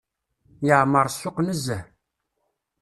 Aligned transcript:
Yeɛmer 0.67 1.05
ssuq 1.09 1.37
nezzeh. 1.41 1.83